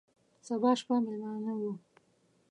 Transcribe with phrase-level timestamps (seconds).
[0.47, 1.73] سبا شپه مېلمانه یو،